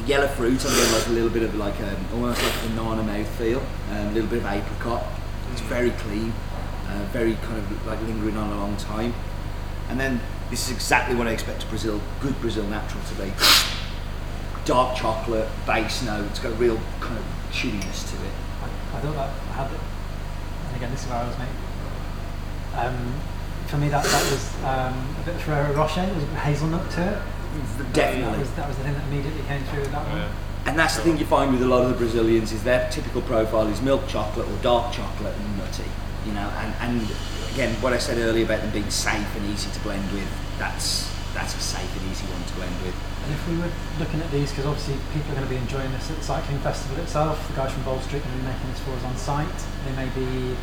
the 0.02 0.08
yellow 0.08 0.28
fruit, 0.28 0.66
I'm 0.66 0.76
getting 0.76 0.94
like 0.94 1.08
a 1.08 1.12
little 1.12 1.30
bit 1.30 1.44
of 1.44 1.56
like 1.56 1.80
a, 1.80 1.98
almost 2.14 2.42
like 2.42 2.54
a 2.54 2.68
banana 2.70 3.04
mouthfeel, 3.04 3.62
um, 3.92 4.08
a 4.08 4.12
little 4.12 4.30
bit 4.30 4.40
of 4.40 4.46
apricot. 4.46 5.06
It's 5.52 5.62
very 5.62 5.92
clean, 5.92 6.34
uh, 6.88 7.06
very 7.12 7.36
kind 7.36 7.58
of 7.58 7.88
like 7.88 8.02
lingering 8.02 8.38
on 8.38 8.52
a 8.52 8.58
long 8.58 8.76
time. 8.78 9.14
And 9.90 10.00
then 10.00 10.20
this 10.50 10.68
is 10.68 10.76
exactly 10.76 11.16
what 11.16 11.28
I 11.28 11.32
expect 11.32 11.64
a 11.64 11.68
Brazil, 11.68 12.02
good 12.22 12.40
Brazil 12.42 12.66
natural 12.68 13.04
to 13.04 13.16
be 13.16 13.32
dark 14.66 14.96
chocolate, 14.96 15.48
base 15.66 16.04
note. 16.04 16.26
It's 16.28 16.40
got 16.40 16.52
a 16.52 16.56
real 16.56 16.80
kind 17.00 17.18
of 17.18 17.26
chewiness 17.52 18.10
to 18.10 18.16
it. 18.18 18.34
I, 18.62 18.98
I 18.98 19.02
thought 19.02 19.16
that 19.16 19.30
I 19.30 19.54
had 19.54 19.72
it. 19.72 19.80
And 20.68 20.76
again, 20.78 20.92
this 20.92 21.04
is 21.04 21.10
where 21.10 21.20
I 21.20 21.28
was 21.28 21.38
made. 21.38 21.48
Um, 22.76 23.14
for 23.68 23.78
me, 23.78 23.90
that, 23.90 24.04
that 24.04 24.32
was 24.32 24.56
um, 24.64 25.16
a 25.22 25.24
bit 25.26 25.36
of 25.36 25.42
Ferrero 25.42 25.74
Rocher. 25.74 26.06
There 26.06 26.16
was 26.16 26.24
hazelnut 26.42 26.90
to 26.92 27.02
it. 27.02 27.22
That 27.78 27.94
Definitely. 27.94 28.40
was, 28.40 28.52
that 28.54 28.68
was 28.68 28.78
the 28.78 28.84
thing 28.84 28.94
that 28.94 29.04
immediately 29.08 29.44
came 29.44 29.64
through 29.66 29.82
with 29.82 29.92
that 29.92 30.08
one. 30.08 30.18
Yeah. 30.18 30.32
And 30.66 30.80
that's 30.80 30.96
the 30.96 31.04
thing 31.04 31.18
you 31.18 31.26
find 31.26 31.52
with 31.52 31.62
a 31.62 31.66
lot 31.66 31.84
of 31.84 31.90
the 31.90 31.98
Brazilians 31.98 32.52
is 32.52 32.64
their 32.64 32.90
typical 32.90 33.22
profile 33.22 33.68
is 33.68 33.82
milk 33.82 34.08
chocolate 34.08 34.48
or 34.48 34.58
dark 34.64 34.94
chocolate 34.94 35.36
and 35.36 35.58
nutty. 35.58 35.84
You 36.26 36.34
know, 36.34 36.50
and, 36.58 36.74
and 36.80 37.12
again, 37.54 37.76
what 37.82 37.94
I 37.94 37.98
said 37.98 38.18
earlier 38.18 38.46
about 38.46 38.62
them 38.62 38.72
being 38.72 38.90
safe 38.90 39.28
and 39.36 39.46
easy 39.52 39.70
to 39.70 39.80
blend 39.82 40.10
with, 40.14 40.28
that's 40.58 41.12
that's 41.34 41.56
a 41.56 41.60
safe 41.60 42.02
and 42.02 42.12
easy 42.12 42.26
one 42.28 42.44
to 42.46 42.54
blend 42.54 42.82
with. 42.82 42.96
And 43.24 43.32
if 43.32 43.48
we 43.48 43.56
were 43.58 43.72
looking 44.00 44.20
at 44.20 44.30
these, 44.32 44.52
because 44.52 44.66
obviously 44.66 44.96
people 45.14 45.32
are 45.32 45.36
going 45.36 45.48
to 45.48 45.54
be 45.54 45.56
enjoying 45.56 45.92
this 45.94 46.12
at 46.12 46.18
the 46.18 46.24
cycling 46.24 46.60
festival 46.60 47.02
itself, 47.02 47.48
the 47.48 47.56
guys 47.56 47.72
from 47.72 47.84
Bold 47.84 48.04
Street 48.04 48.20
are 48.20 48.28
going 48.28 48.36
to 48.36 48.42
be 48.44 48.48
making 48.52 48.68
this 48.70 48.80
for 48.82 48.92
us 48.92 49.04
on 49.04 49.16
site. 49.16 49.60
They 49.86 49.96
may 49.96 50.10
be 50.12 50.56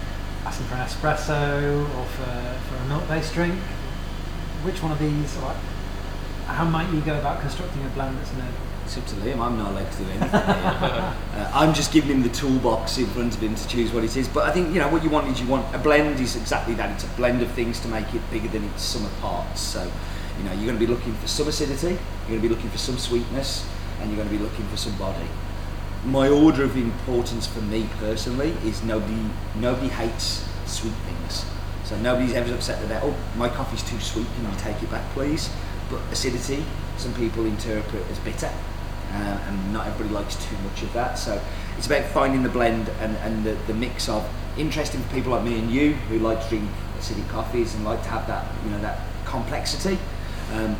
asking 0.44 0.66
for 0.66 0.74
an 0.74 0.84
espresso 0.84 1.82
or 1.96 2.04
for, 2.04 2.58
for 2.68 2.76
a 2.76 2.88
milk-based 2.88 3.32
drink. 3.32 3.58
Which 4.62 4.82
one 4.82 4.92
of 4.92 4.98
these? 4.98 5.36
Or, 5.38 5.54
how 6.46 6.64
might 6.64 6.92
you 6.92 7.00
go 7.00 7.18
about 7.18 7.40
constructing 7.40 7.82
a 7.84 7.88
blend 7.90 8.18
that's 8.18 8.32
in 8.32 8.40
a 8.40 8.48
It's 8.84 8.98
up 8.98 9.06
to 9.06 9.14
Liam. 9.16 9.40
I'm 9.40 9.56
not 9.56 9.70
allowed 9.70 9.90
to 9.92 9.98
do 9.98 10.10
anything. 10.10 10.30
uh, 10.34 11.50
I'm 11.54 11.72
just 11.72 11.92
giving 11.92 12.10
him 12.10 12.22
the 12.22 12.28
toolbox 12.28 12.98
in 12.98 13.06
front 13.06 13.34
of 13.36 13.42
him 13.42 13.54
to 13.54 13.68
choose 13.68 13.90
what 13.90 14.04
it 14.04 14.14
is. 14.18 14.28
But 14.28 14.48
I 14.48 14.52
think 14.52 14.74
you 14.74 14.80
know 14.80 14.88
what 14.88 15.02
you 15.02 15.08
want 15.08 15.28
is 15.28 15.40
you 15.40 15.46
want 15.46 15.74
a 15.74 15.78
blend 15.78 16.20
is 16.20 16.36
exactly 16.36 16.74
that. 16.74 16.90
It's 16.90 17.04
a 17.04 17.16
blend 17.16 17.40
of 17.40 17.50
things 17.52 17.80
to 17.80 17.88
make 17.88 18.12
it 18.12 18.20
bigger 18.30 18.48
than 18.48 18.64
its 18.64 18.82
sum 18.82 19.06
of 19.06 19.18
parts. 19.20 19.62
So 19.62 19.90
you 20.40 20.48
know 20.48 20.52
you're 20.52 20.64
going 20.64 20.78
to 20.78 20.86
be 20.86 20.86
looking 20.86 21.12
for 21.14 21.28
some 21.28 21.48
acidity, 21.48 21.88
you're 21.88 22.38
going 22.38 22.40
to 22.40 22.48
be 22.48 22.54
looking 22.54 22.70
for 22.70 22.78
some 22.78 22.96
sweetness, 22.96 23.68
and 24.00 24.08
you're 24.08 24.16
going 24.16 24.28
to 24.28 24.34
be 24.34 24.42
looking 24.42 24.66
for 24.68 24.78
some 24.78 24.96
body. 24.96 25.26
My 26.04 26.28
order 26.28 26.64
of 26.64 26.74
importance 26.76 27.46
for 27.46 27.60
me 27.60 27.86
personally 27.98 28.54
is 28.64 28.82
nobody 28.82 29.26
nobody 29.56 29.88
hates 29.88 30.48
sweet 30.64 30.94
things. 31.04 31.44
So 31.84 31.98
nobody's 31.98 32.32
ever 32.32 32.54
upset 32.54 32.88
that 32.88 33.02
oh 33.04 33.14
my 33.36 33.50
coffee's 33.50 33.82
too 33.82 34.00
sweet. 34.00 34.26
Can 34.36 34.50
you 34.50 34.58
take 34.58 34.82
it 34.82 34.90
back, 34.90 35.04
please? 35.12 35.50
But 35.90 36.00
acidity, 36.10 36.64
some 36.96 37.12
people 37.14 37.44
interpret 37.44 38.02
as 38.10 38.18
bitter 38.20 38.50
uh, 39.12 39.38
and 39.48 39.72
not 39.72 39.86
everybody 39.86 40.14
likes 40.14 40.36
too 40.36 40.56
much 40.58 40.82
of 40.82 40.92
that. 40.92 41.18
So 41.18 41.40
it's 41.76 41.86
about 41.86 42.04
finding 42.06 42.42
the 42.42 42.48
blend 42.48 42.88
and, 43.00 43.16
and 43.18 43.44
the, 43.44 43.52
the 43.66 43.74
mix 43.74 44.08
of 44.08 44.28
interesting 44.56 45.02
for 45.02 45.14
people 45.14 45.32
like 45.32 45.44
me 45.44 45.58
and 45.58 45.70
you 45.70 45.92
who 45.92 46.18
like 46.18 46.42
to 46.42 46.48
drink 46.48 46.70
acidic 46.98 47.28
coffees 47.28 47.74
and 47.74 47.84
like 47.84 48.02
to 48.02 48.08
have 48.08 48.26
that 48.26 48.46
you 48.64 48.70
know 48.70 48.80
that 48.80 49.00
complexity. 49.24 49.98
Um, 50.52 50.76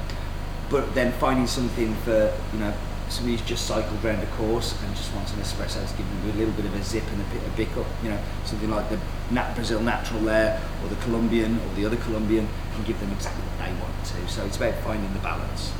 but 0.70 0.94
then 0.94 1.12
finding 1.12 1.46
something 1.46 1.94
for 2.04 2.32
you 2.52 2.58
know 2.60 2.72
somebody 3.08 3.36
who's 3.36 3.46
just 3.46 3.66
cycled 3.66 4.04
around 4.04 4.22
a 4.22 4.26
course 4.38 4.80
and 4.84 4.94
just 4.94 5.12
wants 5.14 5.32
an 5.32 5.40
espresso 5.40 5.82
to 5.88 5.96
give 5.96 6.06
them 6.06 6.30
a 6.30 6.38
little 6.38 6.54
bit 6.54 6.64
of 6.64 6.74
a 6.74 6.82
zip 6.84 7.02
and 7.12 7.20
a 7.20 7.24
bit 7.34 7.42
of 7.42 7.56
bick 7.56 7.76
up. 7.76 7.86
You 8.04 8.10
know 8.10 8.18
something 8.44 8.70
like 8.70 8.88
the 8.88 8.98
Nat 9.32 9.54
Brazil 9.54 9.80
Natural 9.80 10.20
there 10.20 10.60
or 10.82 10.88
the 10.88 10.96
Colombian 10.96 11.58
or 11.58 11.74
the 11.74 11.84
other 11.86 11.96
Colombian 11.96 12.46
can 12.74 12.84
give 12.84 13.00
them 13.00 13.10
exactly 13.12 13.42
what 13.42 13.58
they 13.66 13.72
want 13.80 13.94
to. 14.04 14.32
So 14.32 14.44
it's 14.46 14.56
about 14.56 14.74
finding 14.84 15.12
the 15.12 15.18
balance. 15.20 15.72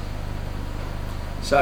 So 1.43 1.59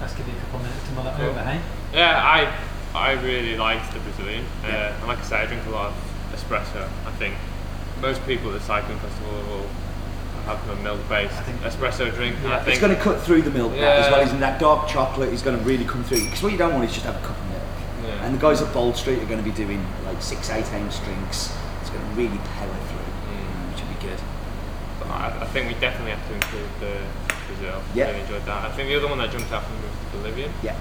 let's 0.00 0.14
give 0.14 0.26
you 0.26 0.34
a 0.34 0.40
couple 0.40 0.60
of 0.60 0.62
minutes 0.66 0.88
to 0.88 0.94
mull 0.94 1.06
it 1.06 1.14
Cool. 1.16 1.26
over, 1.30 1.42
hey? 1.42 1.60
Yeah, 1.92 2.22
I 2.22 2.54
I 2.94 3.12
really 3.22 3.56
liked 3.56 3.92
the 3.92 4.00
Brazilian. 4.00 4.44
Yeah. 4.62 4.94
Uh, 4.94 4.98
and 4.98 5.08
like 5.08 5.18
I 5.18 5.22
said, 5.22 5.40
I 5.40 5.46
drink 5.46 5.66
a 5.66 5.70
lot 5.70 5.86
of 5.92 5.94
espresso. 6.34 6.88
I 7.06 7.10
think 7.18 7.34
most 8.00 8.24
people 8.26 8.52
at 8.54 8.58
the 8.60 8.64
cycling 8.66 8.98
festival 8.98 9.32
will 9.50 9.66
have 10.56 10.78
a 10.78 10.82
milk-based 10.82 11.34
espresso 11.62 12.12
drink. 12.14 12.36
and 12.44 12.52
I 12.52 12.58
think 12.58 12.68
It's 12.76 12.80
going 12.80 12.94
to 12.94 13.00
cut 13.00 13.20
through 13.22 13.42
the 13.42 13.50
milk 13.50 13.72
that 13.74 14.00
as 14.06 14.10
well. 14.10 14.20
Isn't 14.20 14.40
that 14.40 14.60
dark 14.60 14.88
chocolate 14.88 15.32
is 15.32 15.42
going 15.42 15.58
to 15.58 15.64
really 15.64 15.84
come 15.84 16.02
through? 16.04 16.24
Because 16.24 16.42
what 16.42 16.52
you 16.52 16.58
don't 16.58 16.72
want 16.74 16.84
is 16.84 16.92
just 16.92 17.06
have 17.06 17.16
a 17.16 17.26
cup 17.26 17.36
of 17.38 17.48
milk. 17.50 17.62
Yeah. 18.04 18.24
And 18.26 18.34
the 18.34 18.38
guys 18.40 18.60
at 18.62 18.72
Bold 18.72 18.96
Street 18.96 19.20
are 19.22 19.26
going 19.26 19.42
to 19.42 19.48
be 19.48 19.54
doing 19.54 19.84
like 20.04 20.20
six, 20.22 20.50
eight 20.50 20.66
ounce 20.72 20.98
drinks. 21.00 21.54
It's 21.80 21.90
going 21.90 22.02
to 22.04 22.10
really 22.16 22.38
power 22.58 22.74
through, 22.90 23.08
Mm. 23.30 23.72
which 23.72 23.80
will 23.82 23.94
be 23.94 24.00
good. 24.08 24.20
But 25.00 25.08
I, 25.10 25.38
I 25.42 25.46
think 25.46 25.68
we 25.68 25.74
definitely 25.80 26.12
have 26.12 26.26
to 26.28 26.34
include 26.34 26.70
the 26.80 26.94
Brazil. 27.46 27.82
Yeah. 27.94 28.08
Really 28.08 28.20
enjoyed 28.20 28.44
that. 28.46 28.64
I 28.64 28.72
think 28.72 28.88
the 28.88 28.96
other 28.96 29.08
one 29.08 29.18
that 29.18 29.30
jumped 29.30 29.50
out 29.52 29.64
from 29.64 29.76
me 29.76 29.82
was 29.88 29.96
the 30.12 30.18
Bolivian. 30.18 30.52
Yeah. 30.62 30.76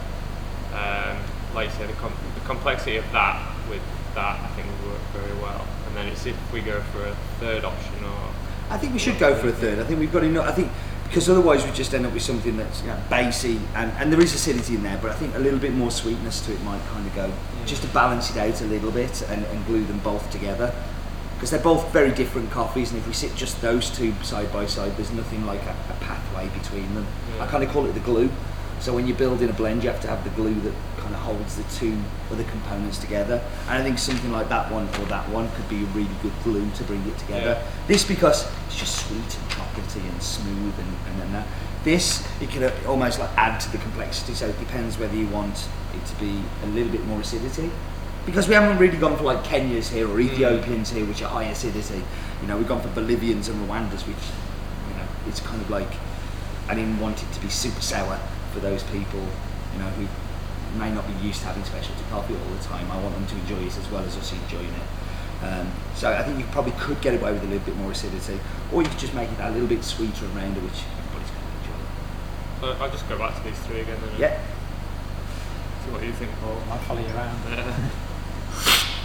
Um, 0.74 1.18
like 1.56 1.70
you 1.70 1.76
said, 1.76 1.90
the, 1.90 1.94
com- 1.94 2.14
the 2.36 2.42
complexity 2.46 2.98
of 2.98 3.06
that 3.12 3.42
with 3.70 3.82
that 4.16 4.40
I 4.40 4.48
think 4.56 4.68
would 4.68 4.92
work 4.94 5.02
very 5.14 5.34
well. 5.42 5.66
And 5.88 5.96
then 5.98 6.08
it's 6.08 6.26
if 6.26 6.36
we 6.54 6.62
go 6.62 6.80
for 6.94 7.06
a 7.06 7.16
third 7.40 7.64
option 7.66 8.04
or 8.06 8.30
I 8.70 8.78
think 8.78 8.94
we 8.94 9.00
should 9.00 9.18
go 9.20 9.36
for 9.36 9.48
a 9.48 9.52
third. 9.52 9.80
I 9.80 9.84
think 9.84 10.00
we've 10.00 10.12
got 10.12 10.24
enough. 10.24 10.48
I 10.48 10.52
think 10.52 10.72
because 11.10 11.28
otherwise 11.28 11.66
we 11.66 11.72
just 11.72 11.92
end 11.96 12.06
up 12.06 12.14
with 12.14 12.22
something 12.22 12.56
that's 12.56 12.82
you 12.82 12.88
know, 12.88 13.00
basy 13.10 13.60
and, 13.74 13.92
and 13.94 14.14
there 14.14 14.22
is 14.22 14.32
acidity 14.36 14.76
in 14.76 14.84
there, 14.84 15.00
but 15.02 15.10
I 15.10 15.16
think 15.16 15.34
a 15.36 15.40
little 15.40 15.58
bit 15.58 15.74
more 15.74 15.90
sweetness 15.90 16.46
to 16.46 16.54
it 16.54 16.62
might 16.62 16.86
kind 16.90 17.06
of 17.06 17.16
go 17.16 17.34
just 17.66 17.82
to 17.82 17.88
balance 17.88 18.30
it 18.30 18.38
out 18.38 18.62
a 18.62 18.66
little 18.66 18.92
bit 18.92 19.24
and, 19.24 19.44
and 19.44 19.66
glue 19.66 19.84
them 19.86 19.98
both 20.00 20.30
together. 20.30 20.72
Because 21.34 21.50
they're 21.52 21.64
both 21.64 21.92
very 21.94 22.12
different 22.12 22.52
coffees, 22.52 22.92
and 22.92 23.00
if 23.00 23.08
we 23.08 23.14
sit 23.14 23.34
just 23.34 23.62
those 23.62 23.90
two 23.90 24.14
side 24.24 24.52
by 24.52 24.66
side, 24.66 24.96
there's 24.98 25.12
nothing 25.12 25.46
like 25.46 25.64
a, 25.64 25.76
a 25.90 25.98
pathway 26.02 26.50
between 26.50 26.94
them. 26.94 27.08
Yeah. 27.38 27.46
I 27.46 27.48
kind 27.48 27.64
of 27.64 27.70
call 27.70 27.86
it 27.86 27.94
the 27.94 28.02
glue. 28.02 28.30
So 28.80 28.94
when 28.94 29.08
you're 29.08 29.18
building 29.18 29.50
a 29.50 29.54
blend, 29.54 29.84
you 29.84 29.90
have 29.90 30.00
to 30.02 30.08
have 30.08 30.24
the 30.24 30.30
glue 30.32 30.56
that 30.62 30.74
kind 30.98 31.14
of 31.14 31.20
holds 31.22 31.58
the 31.58 31.64
two 31.78 31.98
other 32.32 32.46
components 32.46 32.98
together. 32.98 33.42
And 33.68 33.78
I 33.78 33.84
think 33.84 34.00
something 34.00 34.32
like 34.32 34.48
that 34.50 34.72
one 34.72 34.88
or 34.88 35.06
that 35.08 35.28
one 35.30 35.52
could 35.52 35.68
be 35.68 35.84
a 35.84 35.88
really 35.88 36.16
good 36.22 36.32
glue 36.44 36.70
to 36.72 36.84
bring 36.86 37.06
it 37.06 37.18
together. 37.18 37.60
Yeah. 37.62 37.72
This 37.88 38.06
because 38.06 38.50
it's 38.68 38.80
just 38.80 39.06
sweet 39.06 39.20
and 39.20 39.50
chocolatey 39.50 40.10
and 40.10 40.24
smooth 40.24 40.74
and, 40.80 40.96
and 41.08 41.20
then 41.20 41.32
that. 41.34 41.48
This 41.84 42.26
it 42.42 42.50
can 42.50 42.72
almost 42.86 43.20
like 43.20 43.30
add 43.38 43.60
to 43.60 43.72
the 43.72 43.80
complexity. 43.80 44.34
So 44.34 44.48
it 44.48 44.58
depends 44.60 44.98
whether 44.98 45.16
you 45.16 45.28
want 45.28 45.68
it 45.94 46.06
to 46.06 46.16
be 46.16 46.42
a 46.64 46.68
little 46.68 46.92
bit 46.92 47.06
more 47.06 47.20
acidity. 47.20 47.70
Because 48.26 48.48
we 48.48 48.54
haven't 48.54 48.78
really 48.78 48.98
gone 48.98 49.18
for 49.18 49.24
like 49.24 49.44
Kenyans 49.44 49.92
here 49.92 50.08
or 50.08 50.18
mm. 50.18 50.32
Ethiopians 50.32 50.92
here, 50.92 51.06
which 51.06 51.22
are 51.22 51.30
high 51.30 51.46
acidity. 51.46 52.02
You 52.42 52.48
know, 52.48 52.58
we've 52.58 52.68
gone 52.68 52.82
for 52.82 52.90
Bolivians 52.90 53.50
and 53.50 53.68
Rwandas, 53.68 54.08
which 54.08 54.24
you 54.88 54.96
know 54.96 55.08
it's 55.28 55.42
kind 55.42 55.62
of 55.62 55.70
like 55.70 55.90
I 56.70 56.76
didn't 56.76 57.00
want 57.00 57.24
it 57.24 57.32
to 57.34 57.40
be 57.42 57.50
super 57.50 57.82
sour 57.82 58.20
for 58.54 58.60
those 58.60 58.84
people, 58.84 59.20
you 59.74 59.80
know, 59.80 59.90
who 59.98 60.08
may 60.78 60.92
not 60.92 61.08
be 61.08 61.14
used 61.26 61.42
to 61.42 61.48
having 61.48 61.64
specialty 61.64 62.04
coffee 62.10 62.36
all 62.36 62.54
the 62.54 62.64
time. 62.64 62.90
I 62.92 63.02
want 63.02 63.16
them 63.16 63.26
to 63.28 63.36
enjoy 63.36 63.66
it 63.66 63.78
as 63.78 63.90
well 63.90 64.04
as 64.04 64.18
us 64.18 64.34
enjoying 64.34 64.74
it. 64.74 65.46
Um, 65.46 65.72
so 65.96 66.12
I 66.12 66.24
think 66.24 66.38
you 66.38 66.46
probably 66.52 66.74
could 66.74 67.00
get 67.02 67.20
away 67.20 67.32
with 67.32 67.44
a 67.44 67.48
little 67.48 67.66
bit 67.66 67.76
more 67.78 67.92
acidity, 67.92 68.40
or 68.74 68.84
you 68.84 68.90
could 68.90 69.00
just 69.00 69.14
make 69.14 69.32
it 69.32 69.40
a 69.40 69.50
little 69.52 69.68
bit 69.68 69.84
sweeter 69.84 70.26
and 70.26 70.36
rounder, 70.36 70.60
which 70.60 70.84
everybody's 71.00 71.32
going 71.32 71.48
to 71.48 71.56
enjoy. 71.64 72.82
Uh, 72.82 72.84
I'll 72.84 72.92
just 72.92 73.08
go 73.08 73.18
back 73.18 73.36
to 73.38 73.44
these 73.44 73.58
three 73.60 73.80
again 73.82 73.98
then. 74.02 74.20
Yeah. 74.20 74.42
See 75.86 75.92
what 75.92 76.04
you 76.04 76.12
think, 76.12 76.32
Paul. 76.42 76.58
I'll 76.70 76.78
follow 76.80 77.02
you 77.02 77.14
around. 77.16 77.40
Yeah. 77.50 77.90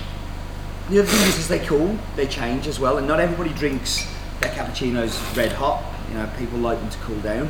The 0.90 0.98
other 0.98 1.08
thing 1.08 1.28
is, 1.28 1.38
is 1.38 1.48
they 1.48 1.60
cool, 1.60 1.98
they 2.14 2.26
change 2.26 2.66
as 2.66 2.78
well, 2.78 2.98
and 2.98 3.08
not 3.08 3.18
everybody 3.18 3.48
drinks 3.54 4.06
their 4.40 4.50
cappuccinos 4.50 5.34
red 5.34 5.52
hot. 5.52 5.82
You 6.08 6.14
know, 6.14 6.28
people 6.36 6.58
like 6.58 6.78
them 6.78 6.90
to 6.90 6.98
cool 6.98 7.18
down. 7.20 7.48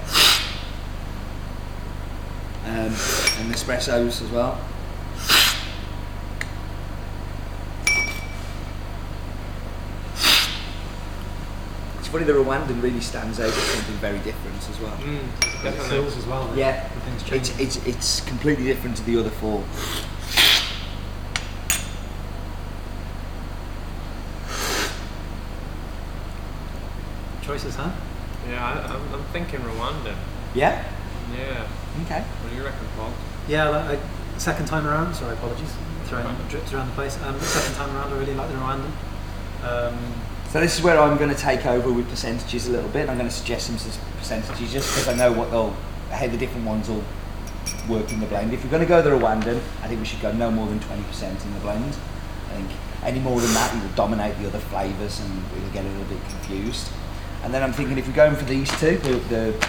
Um, 2.74 2.80
and 2.80 3.54
espressos 3.54 4.20
as 4.20 4.30
well. 4.32 4.58
It's 11.98 12.08
funny, 12.08 12.24
the 12.24 12.32
Rwandan 12.32 12.82
really 12.82 13.00
stands 13.00 13.40
out 13.40 13.46
as 13.48 13.54
something 13.54 13.94
very 13.96 14.18
different 14.18 14.56
as 14.68 14.80
well. 14.80 14.96
Mm, 14.98 15.16
It 15.18 15.62
definitely. 15.62 15.88
fills 15.88 16.16
as 16.16 16.26
well. 16.26 16.52
Yeah, 16.56 16.88
the 16.94 17.00
things 17.00 17.22
change. 17.22 17.50
It's, 17.60 17.78
it's, 17.78 17.86
it's 17.86 18.20
completely 18.28 18.64
different 18.64 18.96
to 18.98 19.02
the 19.04 19.18
other 19.18 19.30
four. 19.30 19.64
Choices, 27.42 27.74
huh? 27.76 27.90
Yeah, 28.48 28.64
I, 28.64 28.94
I'm, 28.94 29.14
I'm 29.14 29.24
thinking 29.32 29.60
Rwanda. 29.60 30.14
Yeah? 30.54 30.82
Yeah. 31.96 32.02
Okay. 32.04 32.20
What 32.20 32.50
do 32.50 32.56
you 32.56 32.64
reckon, 32.64 32.86
Paul? 32.96 33.12
Yeah, 33.48 33.68
like, 33.68 33.98
I, 33.98 34.38
second 34.38 34.66
time 34.66 34.86
around. 34.86 35.14
Sorry, 35.14 35.34
apologies. 35.34 35.72
Throwing 36.04 36.26
drips 36.48 36.72
around 36.72 36.88
the 36.88 36.94
place. 36.94 37.20
Um, 37.22 37.38
second 37.40 37.74
time 37.76 37.94
around, 37.96 38.12
I 38.12 38.18
really 38.18 38.34
like 38.34 38.48
the 38.50 38.56
Rwandan. 38.56 38.90
Um, 39.62 39.98
So 40.50 40.60
this 40.60 40.76
is 40.78 40.84
where 40.84 41.00
I'm 41.00 41.16
going 41.16 41.30
to 41.34 41.40
take 41.40 41.66
over 41.66 41.92
with 41.92 42.08
percentages 42.08 42.68
a 42.68 42.72
little 42.72 42.90
bit. 42.90 43.08
I'm 43.08 43.16
going 43.16 43.28
to 43.28 43.34
suggest 43.34 43.66
some 43.66 43.76
percentages 44.18 44.72
just 44.72 44.92
because 44.94 45.08
I 45.08 45.14
know 45.14 45.32
what 45.32 45.50
they'll, 45.50 45.74
how 46.10 46.26
the 46.26 46.36
different 46.36 46.66
ones 46.66 46.88
will 46.88 47.02
work 47.88 48.12
in 48.12 48.20
the 48.20 48.26
blend. 48.26 48.52
If 48.52 48.62
we're 48.62 48.70
going 48.70 48.82
to 48.82 48.88
go 48.88 49.02
the 49.02 49.10
Rwandan, 49.10 49.56
I 49.82 49.88
think 49.88 50.00
we 50.00 50.06
should 50.06 50.20
go 50.20 50.32
no 50.32 50.50
more 50.50 50.66
than 50.66 50.78
20% 50.80 51.44
in 51.44 51.54
the 51.54 51.60
blend. 51.60 51.96
I 52.50 52.56
think 52.56 52.70
any 53.02 53.20
more 53.20 53.40
than 53.40 53.52
that, 53.54 53.74
it 53.74 53.82
will 53.82 53.96
dominate 53.96 54.38
the 54.38 54.46
other 54.46 54.58
flavours 54.58 55.20
and 55.20 55.42
we'll 55.52 55.72
get 55.72 55.84
a 55.84 55.88
little 55.88 56.04
bit 56.04 56.20
confused. 56.28 56.88
And 57.42 57.52
then 57.52 57.62
I'm 57.62 57.72
thinking 57.72 57.98
if 57.98 58.06
we're 58.06 58.14
going 58.14 58.36
for 58.36 58.44
these 58.44 58.70
two, 58.78 58.96
the, 58.98 59.16
the 59.28 59.68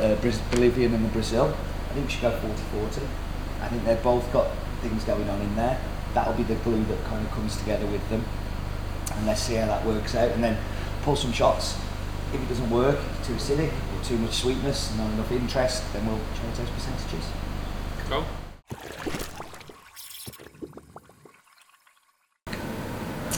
uh, 0.00 0.16
Bolivian 0.50 0.94
and 0.94 1.04
the 1.04 1.08
Brazil, 1.10 1.54
I 1.90 1.94
think 1.94 2.06
we 2.06 2.12
should 2.12 2.22
go 2.22 2.30
40-40. 2.30 3.06
I 3.60 3.68
think 3.68 3.84
they've 3.84 4.02
both 4.02 4.30
got 4.32 4.50
things 4.82 5.04
going 5.04 5.28
on 5.28 5.40
in 5.40 5.56
there. 5.56 5.80
That'll 6.12 6.34
be 6.34 6.42
the 6.42 6.56
glue 6.56 6.84
that 6.84 7.04
kind 7.04 7.24
of 7.24 7.32
comes 7.32 7.56
together 7.56 7.86
with 7.86 8.08
them 8.10 8.24
and 9.16 9.26
let's 9.26 9.42
see 9.42 9.54
how 9.54 9.66
that 9.66 9.84
works 9.84 10.14
out. 10.14 10.30
And 10.30 10.42
then 10.42 10.58
pull 11.02 11.16
some 11.16 11.32
shots. 11.32 11.76
If 12.32 12.42
it 12.42 12.48
doesn't 12.48 12.70
work, 12.70 12.98
it's 13.18 13.28
too 13.28 13.34
acidic 13.34 13.70
or 13.70 14.04
too 14.04 14.18
much 14.18 14.34
sweetness, 14.34 14.96
not 14.96 15.10
enough 15.12 15.30
interest, 15.30 15.84
then 15.92 16.06
we'll 16.06 16.18
change 16.40 16.56
those 16.56 16.70
percentages. 16.70 17.26
Cool. 18.08 18.24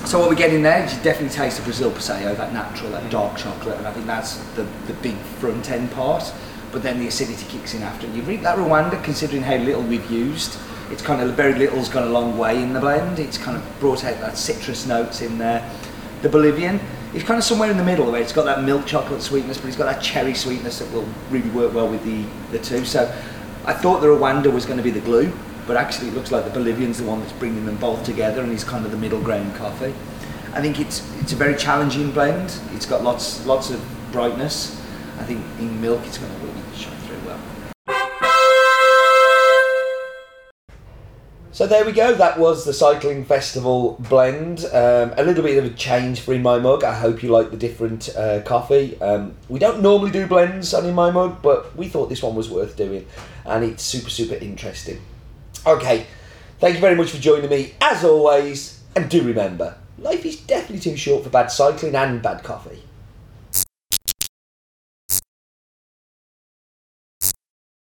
So 0.06 0.20
what 0.20 0.28
we're 0.28 0.36
getting 0.36 0.62
there 0.62 0.84
is 0.84 0.96
you 0.96 1.02
definitely 1.02 1.34
taste 1.34 1.56
the 1.56 1.64
Brazil 1.64 1.90
Passeio, 1.90 2.36
that 2.36 2.52
natural, 2.52 2.92
that 2.92 3.10
dark 3.10 3.36
chocolate, 3.36 3.76
and 3.76 3.88
I 3.88 3.92
think 3.92 4.06
that's 4.06 4.36
the, 4.54 4.62
the 4.86 4.92
big 5.02 5.16
front 5.16 5.68
end 5.68 5.90
part. 5.90 6.32
But 6.70 6.84
then 6.84 7.00
the 7.00 7.08
acidity 7.08 7.44
kicks 7.48 7.75
in 7.75 7.82
after. 7.82 8.06
And 8.06 8.14
you 8.14 8.22
read 8.22 8.42
that 8.42 8.56
Rwanda, 8.56 9.02
considering 9.02 9.42
how 9.42 9.56
little 9.56 9.82
we've 9.82 10.08
used, 10.08 10.60
it's 10.92 11.02
kind 11.02 11.20
of 11.20 11.34
very 11.34 11.54
little's 11.54 11.88
gone 11.88 12.04
a 12.04 12.10
long 12.10 12.38
way 12.38 12.62
in 12.62 12.72
the 12.72 12.78
blend. 12.78 13.18
It's 13.18 13.36
kind 13.36 13.56
of 13.56 13.80
brought 13.80 14.04
out 14.04 14.20
that 14.20 14.38
citrus 14.38 14.86
notes 14.86 15.22
in 15.22 15.38
there. 15.38 15.68
The 16.22 16.28
Bolivian, 16.28 16.78
it's 17.12 17.25
kind 17.25 17.38
of 17.38 17.42
somewhere 17.42 17.72
in 17.72 17.76
the 17.76 17.84
middle 17.84 18.12
where 18.12 18.22
it's 18.22 18.32
got 18.32 18.44
that 18.44 18.62
milk 18.62 18.86
chocolate 18.86 19.22
sweetness, 19.22 19.58
but 19.58 19.66
it's 19.66 19.76
got 19.76 19.92
that 19.92 20.00
cherry 20.00 20.34
sweetness 20.34 20.78
that 20.78 20.92
will 20.92 21.08
really 21.30 21.50
work 21.50 21.75
well 21.75 21.88
with 21.88 22.04
the, 22.04 22.25
the 22.56 22.62
two. 22.62 22.84
So 22.84 23.12
I 23.64 23.72
thought 23.72 24.02
the 24.02 24.06
Rwanda 24.06 24.52
was 24.52 24.66
going 24.66 24.78
to 24.78 24.84
be 24.84 24.92
the 24.92 25.00
glue, 25.00 25.32
but 25.66 25.76
actually 25.76 26.08
it 26.08 26.14
looks 26.14 26.30
like 26.30 26.44
the 26.44 26.50
Bolivian's 26.50 26.99
the 26.99 27.04
one 27.04 27.20
that's 27.20 27.32
bringing 27.32 27.66
them 27.66 27.76
both 27.76 28.04
together 28.04 28.42
and 28.42 28.50
he's 28.52 28.64
kind 28.64 28.85
of 28.85 28.92
the 28.92 28.96
middle 28.96 29.20
ground 29.20 29.54
coffee. 29.56 29.94
I 30.52 30.62
think 30.62 30.80
it's 30.80 31.02
it's 31.20 31.32
a 31.32 31.37
very 31.37 31.56
challenging 31.56 32.12
blend. 32.12 32.58
It's 32.73 32.87
got 32.87 33.02
lots 33.02 33.44
lots 33.46 33.70
of 33.70 33.85
brightness, 34.12 34.80
I 35.18 35.25
think 35.25 35.44
in 35.58 35.80
milk 35.80 36.00
it's 36.06 36.18
going 36.18 36.32
to 36.32 36.38
really 36.46 36.62
shine 36.75 36.96
through 37.00 37.18
well. 37.26 37.40
So 41.52 41.66
there 41.66 41.87
we 41.87 41.92
go. 41.92 42.14
That 42.14 42.38
was 42.38 42.66
the 42.66 42.75
Cycling 42.75 43.25
Festival 43.25 43.96
blend. 44.11 44.66
Um, 44.66 45.14
a 45.16 45.25
little 45.25 45.42
bit 45.42 45.56
of 45.56 45.64
a 45.64 45.75
change 45.75 46.20
for 46.20 46.35
in 46.35 46.42
my 46.42 46.58
mug. 46.58 46.85
I 46.85 46.94
hope 46.94 47.23
you 47.23 47.30
like 47.30 47.50
the 47.50 47.56
different 47.56 48.14
uh, 48.14 48.42
coffee. 48.42 49.00
Um, 49.00 49.35
we 49.49 49.58
don't 49.58 49.80
normally 49.80 50.11
do 50.11 50.26
blends 50.26 50.75
on 50.75 50.85
in 50.85 50.94
my 50.94 51.11
mug, 51.11 51.40
but 51.40 51.75
we 51.75 51.88
thought 51.88 52.11
this 52.11 52.23
one 52.23 52.35
was 52.35 52.50
worth 52.50 52.76
doing, 52.76 53.06
and 53.46 53.64
it's 53.64 53.82
super 53.82 54.11
super 54.11 54.35
interesting. 54.35 55.00
Okay, 55.66 56.06
thank 56.61 56.76
you 56.76 56.80
very 56.80 56.94
much 56.94 57.11
for 57.11 57.18
joining 57.18 57.50
me 57.50 57.75
as 57.80 58.04
always, 58.04 58.85
and 58.94 59.11
do 59.11 59.20
remember, 59.20 59.76
life 59.99 60.25
is 60.25 60.37
definitely 60.37 60.78
too 60.78 60.96
short 60.96 61.25
for 61.25 61.30
bad 61.30 61.49
cycling 61.49 61.96
and 61.96 62.23
bad 62.23 62.44
coffee. 62.44 62.85